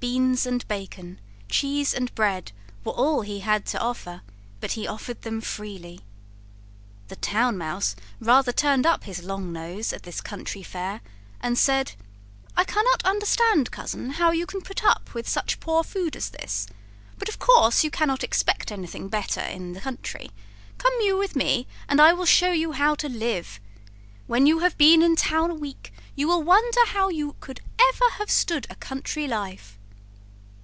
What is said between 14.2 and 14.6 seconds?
you can